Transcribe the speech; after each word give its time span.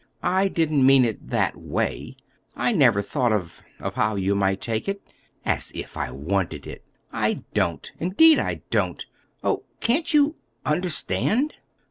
I 0.23 0.47
didn't 0.47 0.83
mean 0.83 1.05
it—that 1.05 1.57
way. 1.57 2.17
I 2.55 2.71
never 2.71 3.03
thought 3.03 3.31
of—of 3.31 3.93
how 3.93 4.15
you 4.15 4.33
might 4.33 4.59
take 4.59 4.89
it—as 4.89 5.71
if 5.75 5.95
I 5.95 6.09
wanted 6.09 6.65
it. 6.65 6.83
I 7.13 7.43
don't. 7.53 7.87
Indeed, 7.99 8.39
I 8.39 8.63
don't! 8.71 9.05
Oh, 9.43 9.61
can't 9.79 10.11
you—understand?" 10.11 11.59